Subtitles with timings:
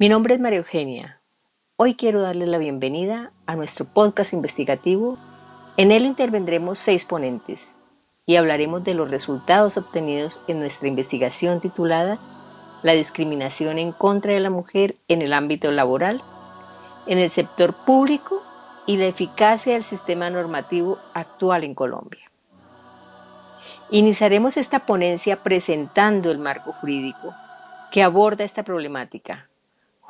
[0.00, 1.20] Mi nombre es María Eugenia.
[1.74, 5.18] Hoy quiero darle la bienvenida a nuestro podcast investigativo.
[5.76, 7.74] En él intervendremos seis ponentes
[8.24, 12.20] y hablaremos de los resultados obtenidos en nuestra investigación titulada
[12.84, 16.22] La discriminación en contra de la mujer en el ámbito laboral,
[17.08, 18.44] en el sector público
[18.86, 22.30] y la eficacia del sistema normativo actual en Colombia.
[23.90, 27.34] Iniciaremos esta ponencia presentando el marco jurídico
[27.90, 29.47] que aborda esta problemática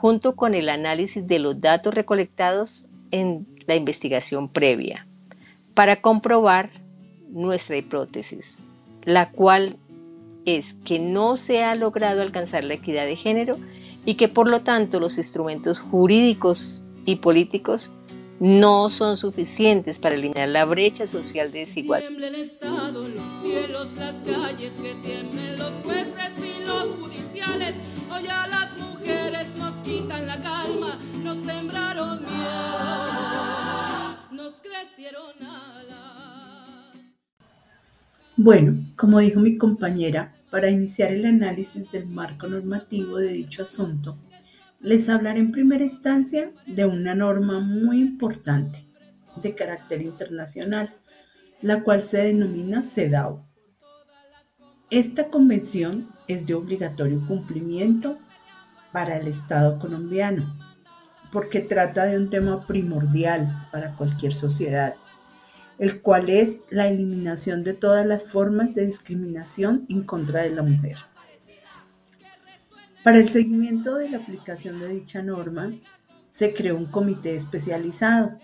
[0.01, 5.09] junto con el análisis de los datos recolectados en la investigación previa,
[5.75, 6.71] para comprobar
[7.31, 8.59] nuestra hipótesis,
[9.05, 9.77] la cual
[10.45, 13.59] es que no se ha logrado alcanzar la equidad de género
[14.05, 17.93] y que por lo tanto los instrumentos jurídicos y políticos
[18.39, 22.09] no son suficientes para eliminar la brecha social de desigualdad.
[38.41, 44.17] Bueno, como dijo mi compañera, para iniciar el análisis del marco normativo de dicho asunto,
[44.81, 48.87] les hablaré en primera instancia de una norma muy importante
[49.43, 50.95] de carácter internacional,
[51.63, 53.45] la cual se denomina CEDAW.
[54.91, 58.19] Esta convención es de obligatorio cumplimiento
[58.93, 60.57] para el Estado colombiano,
[61.33, 64.95] porque trata de un tema primordial para cualquier sociedad
[65.79, 70.63] el cual es la eliminación de todas las formas de discriminación en contra de la
[70.63, 70.97] mujer.
[73.05, 75.73] Para el seguimiento de la aplicación de dicha norma,
[76.31, 78.39] se creó un comité especializado,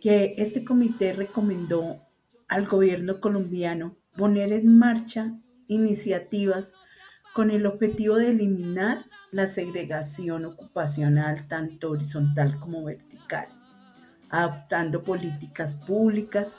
[0.00, 2.00] que este comité recomendó
[2.48, 5.34] al gobierno colombiano poner en marcha
[5.68, 6.74] iniciativas
[7.34, 13.48] con el objetivo de eliminar la segregación ocupacional tanto horizontal como vertical
[14.32, 16.56] adoptando políticas públicas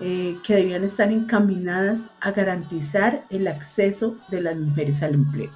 [0.00, 5.50] eh, que debían estar encaminadas a garantizar el acceso de las mujeres al empleo.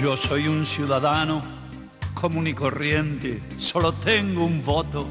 [0.00, 1.40] Yo soy un ciudadano
[2.12, 5.06] común y corriente, solo tengo un voto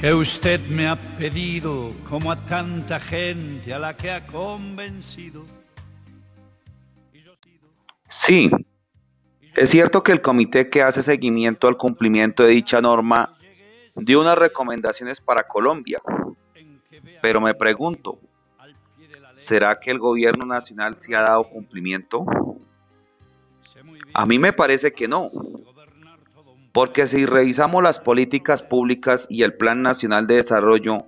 [0.00, 5.44] que usted me ha pedido como a tanta gente a la que ha convencido.
[8.08, 8.50] Sí,
[9.56, 13.34] es cierto que el comité que hace seguimiento al cumplimiento de dicha norma
[13.96, 16.00] dio unas recomendaciones para Colombia,
[17.20, 18.20] pero me pregunto,
[19.34, 22.24] ¿será que el gobierno nacional sí ha dado cumplimiento?
[24.14, 25.28] A mí me parece que no,
[26.72, 31.04] porque si revisamos las políticas públicas y el Plan Nacional de Desarrollo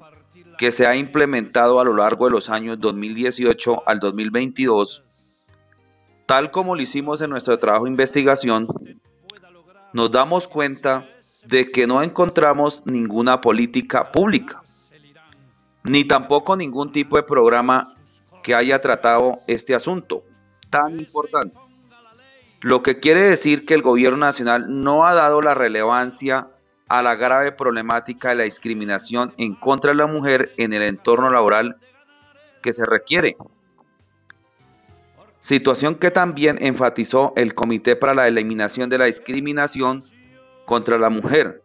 [0.58, 5.04] que se ha implementado a lo largo de los años 2018 al 2022,
[6.30, 8.68] Tal como lo hicimos en nuestro trabajo de investigación,
[9.92, 11.08] nos damos cuenta
[11.44, 14.62] de que no encontramos ninguna política pública,
[15.82, 17.96] ni tampoco ningún tipo de programa
[18.44, 20.22] que haya tratado este asunto
[20.70, 21.58] tan importante.
[22.60, 26.48] Lo que quiere decir que el gobierno nacional no ha dado la relevancia
[26.88, 31.30] a la grave problemática de la discriminación en contra de la mujer en el entorno
[31.30, 31.76] laboral
[32.62, 33.36] que se requiere.
[35.38, 40.04] Situación que también enfatizó el Comité para la Eliminación de la Discriminación
[40.66, 41.62] contra la Mujer,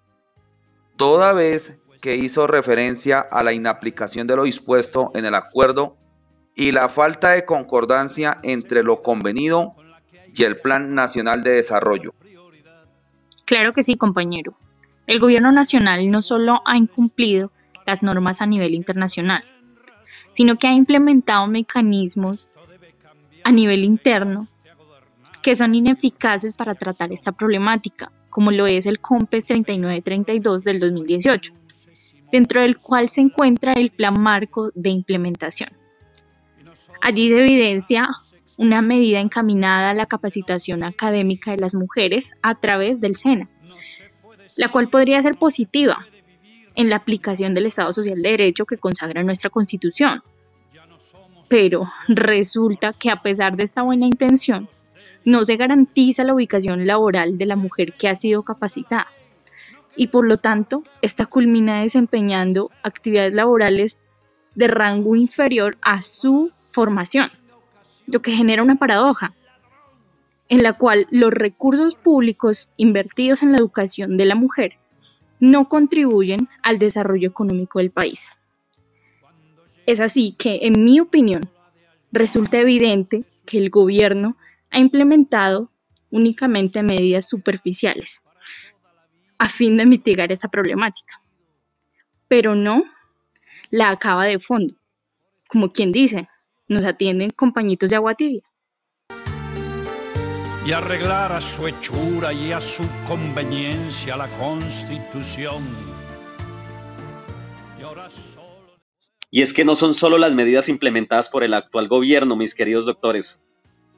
[0.96, 5.98] toda vez que hizo referencia a la inaplicación de lo dispuesto en el acuerdo
[6.56, 9.76] y la falta de concordancia entre lo convenido
[10.36, 12.14] y el Plan Nacional de Desarrollo.
[13.46, 14.58] Claro que sí, compañero.
[15.08, 17.52] El gobierno nacional no solo ha incumplido
[17.86, 19.44] las normas a nivel internacional,
[20.32, 22.48] sino que ha implementado mecanismos
[23.44, 24.48] a nivel interno
[25.44, 31.54] que son ineficaces para tratar esta problemática, como lo es el COMPES 3932 del 2018,
[32.32, 35.70] dentro del cual se encuentra el Plan Marco de Implementación.
[37.00, 38.10] Allí se evidencia
[38.58, 43.50] una medida encaminada a la capacitación académica de las mujeres a través del SENA,
[44.56, 46.06] la cual podría ser positiva
[46.76, 50.24] en la aplicación del Estado Social de Derecho que consagra nuestra Constitución,
[51.50, 54.70] pero resulta que a pesar de esta buena intención,
[55.26, 59.08] no se garantiza la ubicación laboral de la mujer que ha sido capacitada
[59.96, 63.98] y por lo tanto esta culmina desempeñando actividades laborales
[64.54, 67.32] de rango inferior a su formación,
[68.08, 69.34] lo que genera una paradoja
[70.50, 74.78] en la cual los recursos públicos invertidos en la educación de la mujer
[75.40, 78.38] no contribuyen al desarrollo económico del país.
[79.86, 81.50] Es así que, en mi opinión,
[82.12, 84.38] resulta evidente que el gobierno
[84.72, 85.70] ha implementado
[86.12, 88.24] únicamente medidas superficiales
[89.38, 91.22] a fin de mitigar esa problemática,
[92.28, 92.84] pero no
[93.70, 94.76] la acaba de fondo.
[95.48, 96.28] Como quien dice,
[96.68, 98.44] nos atienden compañitos de agua tibia.
[100.66, 105.64] Y arreglar a su hechura y a su conveniencia la constitución.
[109.32, 112.56] Y, y es que no son solo las medidas implementadas por el actual gobierno, mis
[112.56, 113.44] queridos doctores,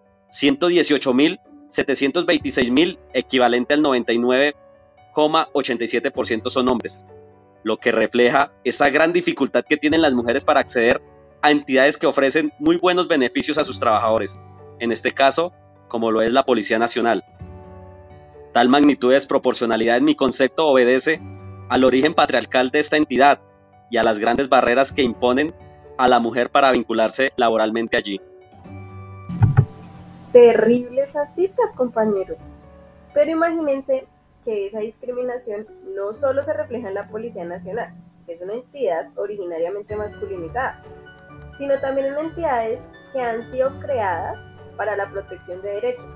[1.71, 7.07] 118.726.000, equivalente al 99,87% son hombres,
[7.63, 11.01] lo que refleja esa gran dificultad que tienen las mujeres para acceder
[11.43, 14.41] a entidades que ofrecen muy buenos beneficios a sus trabajadores,
[14.79, 15.53] en este caso,
[15.89, 17.25] como lo es la Policía Nacional.
[18.53, 21.21] Tal magnitud de desproporcionalidad en mi concepto obedece
[21.69, 23.41] al origen patriarcal de esta entidad
[23.91, 25.55] y a las grandes barreras que imponen
[25.97, 28.21] a la mujer para vincularse laboralmente allí.
[30.33, 32.39] Terribles esas cifras, compañeros.
[33.15, 34.07] Pero imagínense
[34.45, 37.95] que esa discriminación no solo se refleja en la Policía Nacional,
[38.27, 40.83] que es una entidad originariamente masculinizada,
[41.57, 42.81] sino también en entidades
[43.13, 44.39] que han sido creadas
[44.77, 46.07] para la protección de derechos,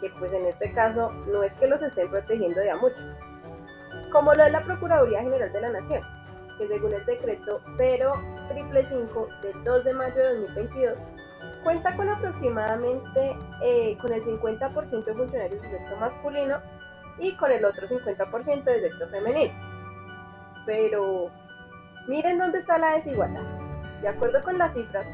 [0.00, 3.02] que pues en este caso no es que los estén protegiendo de a mucho,
[4.10, 6.02] como lo es la Procuraduría General de la Nación,
[6.58, 10.98] que según el decreto 0555 del 2 de mayo de 2022,
[11.62, 16.58] cuenta con aproximadamente eh, con el 50% de funcionarios de sexo masculino
[17.18, 19.54] y con el otro 50% de sexo femenino.
[20.66, 21.30] Pero
[22.08, 23.44] miren dónde está la desigualdad.
[24.00, 25.08] De acuerdo con las cifras,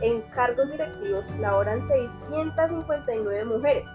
[0.00, 3.88] en cargos directivos laboran 659 mujeres,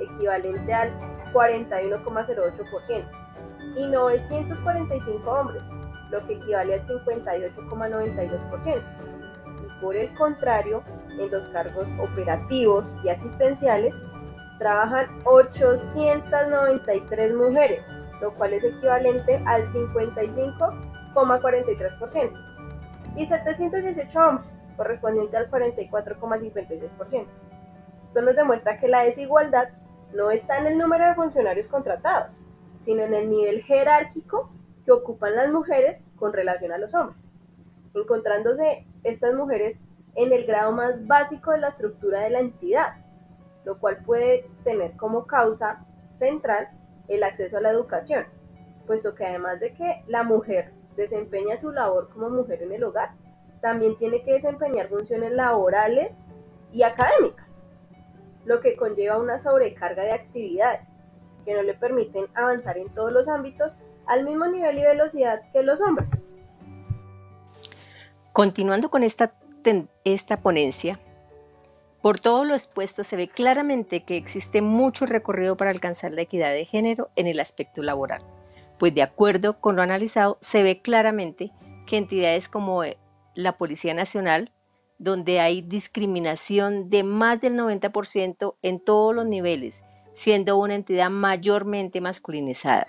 [0.00, 0.92] equivalente al
[1.32, 3.24] 41,08%
[3.76, 5.64] y 945 hombres,
[6.10, 8.82] lo que equivale al 58,92%.
[9.84, 14.02] Por el contrario, en los cargos operativos y asistenciales
[14.58, 17.84] trabajan 893 mujeres,
[18.22, 22.32] lo cual es equivalente al 55,43%,
[23.16, 27.26] y 718 hombres, correspondiente al 44,56%.
[28.06, 29.68] Esto nos demuestra que la desigualdad
[30.14, 32.40] no está en el número de funcionarios contratados,
[32.80, 34.50] sino en el nivel jerárquico
[34.86, 37.28] que ocupan las mujeres con relación a los hombres,
[37.94, 39.78] encontrándose estas mujeres
[40.16, 42.94] en el grado más básico de la estructura de la entidad,
[43.64, 45.84] lo cual puede tener como causa
[46.14, 46.68] central
[47.08, 48.24] el acceso a la educación,
[48.86, 53.10] puesto que además de que la mujer desempeña su labor como mujer en el hogar,
[53.60, 56.16] también tiene que desempeñar funciones laborales
[56.72, 57.60] y académicas,
[58.44, 60.86] lo que conlleva una sobrecarga de actividades,
[61.44, 63.72] que no le permiten avanzar en todos los ámbitos
[64.06, 66.10] al mismo nivel y velocidad que los hombres.
[68.34, 69.32] Continuando con esta,
[70.02, 70.98] esta ponencia,
[72.02, 76.50] por todo lo expuesto se ve claramente que existe mucho recorrido para alcanzar la equidad
[76.50, 78.22] de género en el aspecto laboral,
[78.80, 81.52] pues de acuerdo con lo analizado se ve claramente
[81.86, 82.82] que entidades como
[83.36, 84.50] la Policía Nacional,
[84.98, 92.00] donde hay discriminación de más del 90% en todos los niveles, siendo una entidad mayormente
[92.00, 92.86] masculinizada.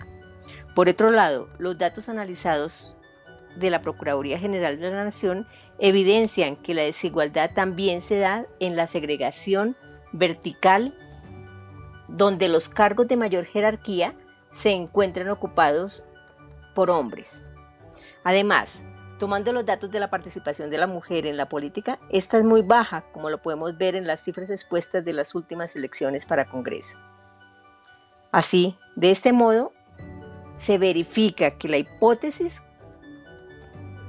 [0.74, 2.96] Por otro lado, los datos analizados
[3.56, 5.46] de la Procuraduría General de la Nación
[5.78, 9.76] evidencian que la desigualdad también se da en la segregación
[10.12, 10.94] vertical,
[12.08, 14.14] donde los cargos de mayor jerarquía
[14.50, 16.04] se encuentran ocupados
[16.74, 17.44] por hombres.
[18.24, 18.84] Además,
[19.18, 22.62] tomando los datos de la participación de la mujer en la política, esta es muy
[22.62, 26.98] baja, como lo podemos ver en las cifras expuestas de las últimas elecciones para Congreso.
[28.32, 29.72] Así, de este modo,
[30.56, 32.62] se verifica que la hipótesis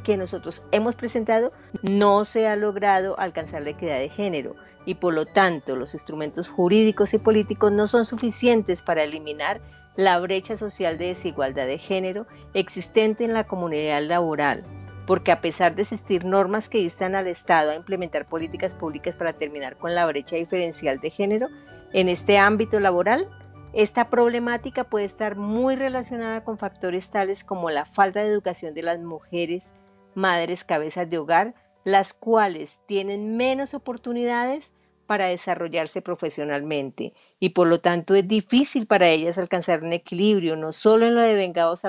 [0.07, 5.13] que nosotros hemos presentado no se ha logrado alcanzar la equidad de género y por
[5.13, 9.59] lo tanto los instrumentos jurídicos y políticos no son suficientes para eliminar
[9.97, 14.63] la brecha social de desigualdad de género existente en la comunidad laboral,
[15.05, 19.33] porque a pesar de existir normas que instan al Estado a implementar políticas públicas para
[19.33, 21.49] terminar con la brecha diferencial de género,
[21.91, 23.27] en este ámbito laboral
[23.73, 28.81] Esta problemática puede estar muy relacionada con factores tales como la falta de educación de
[28.81, 29.75] las mujeres,
[30.17, 34.73] madres cabezas de hogar, las cuales tienen menos oportunidades
[35.05, 40.73] para desarrollarse profesionalmente y por lo tanto es difícil para ellas alcanzar un equilibrio no
[40.73, 41.83] solo en lo de vengados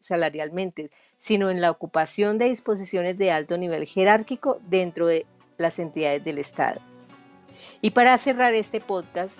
[0.00, 5.26] salarialmente, sino en la ocupación de disposiciones de alto nivel jerárquico dentro de
[5.58, 6.80] las entidades del Estado.
[7.80, 9.38] Y para cerrar este podcast,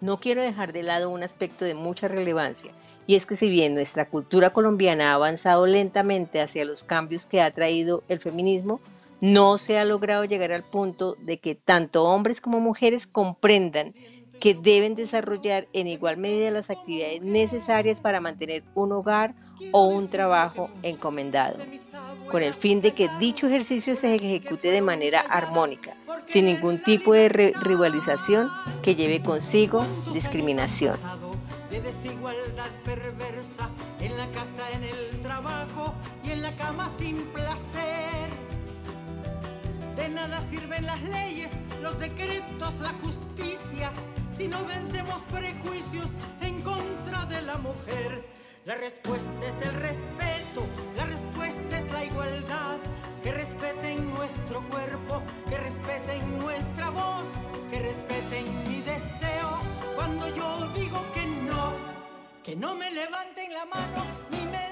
[0.00, 2.72] no quiero dejar de lado un aspecto de mucha relevancia,
[3.06, 7.40] y es que si bien nuestra cultura colombiana ha avanzado lentamente hacia los cambios que
[7.40, 8.80] ha traído el feminismo,
[9.20, 13.94] no se ha logrado llegar al punto de que tanto hombres como mujeres comprendan
[14.38, 19.34] que deben desarrollar en igual medida las actividades necesarias para mantener un hogar
[19.72, 21.58] o un trabajo encomendado,
[22.30, 27.12] con el fin de que dicho ejercicio se ejecute de manera armónica, sin ningún tipo
[27.12, 28.50] de rivalización
[28.82, 30.96] que lleve consigo discriminación.
[31.70, 33.68] De desigualdad perversa
[34.00, 38.28] en la casa, en el trabajo y en la cama sin placer.
[39.96, 41.50] De nada sirven las leyes,
[41.82, 43.90] los decretos, la justicia,
[44.36, 46.06] si no vencemos prejuicios
[46.40, 48.37] en contra de la mujer.
[48.68, 52.76] La respuesta es el respeto, la respuesta es la igualdad.
[53.22, 57.30] Que respeten nuestro cuerpo, que respeten nuestra voz,
[57.70, 59.58] que respeten mi deseo
[59.94, 61.72] cuando yo digo que no.
[62.44, 64.67] Que no me levanten la mano ni me